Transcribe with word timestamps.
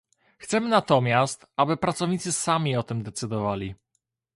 Chcemy 0.43 0.67
natomiast, 0.69 1.39
aby 1.57 1.77
pracownicy 1.77 2.31
sami 2.33 2.77
o 2.77 2.83
tym 2.83 3.03
decydowali 3.03 3.75